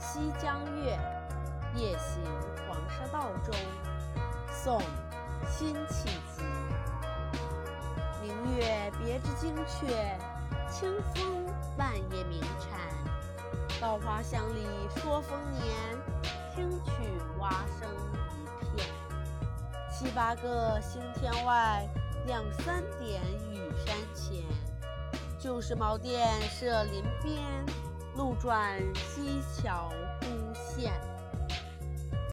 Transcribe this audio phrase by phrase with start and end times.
[0.00, 0.98] 西江月·
[1.78, 2.24] 夜行
[2.66, 3.54] 黄沙道中，
[4.50, 4.78] 宋·
[5.46, 6.42] 辛弃疾。
[8.22, 9.86] 明月别枝惊鹊，
[10.70, 12.80] 清风半夜鸣蝉。
[13.78, 14.66] 稻花香里
[14.96, 15.62] 说丰年，
[16.54, 16.90] 听取
[17.38, 17.88] 蛙声
[18.32, 18.88] 一片。
[19.92, 21.86] 七八个星天外，
[22.26, 23.22] 两三点
[23.52, 24.42] 雨山前。
[25.38, 27.44] 旧时茅店社林边。
[28.16, 29.88] 路转溪桥
[30.20, 30.26] 忽
[30.76, 31.19] 见。